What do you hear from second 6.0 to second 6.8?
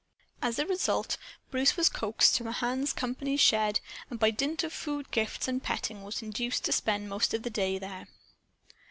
was induced to